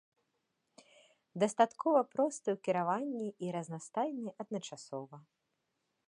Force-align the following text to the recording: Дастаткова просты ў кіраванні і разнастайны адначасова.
Дастаткова 1.41 1.99
просты 2.15 2.49
ў 2.53 2.57
кіраванні 2.67 3.27
і 3.47 3.51
разнастайны 3.59 4.29
адначасова. 4.45 5.17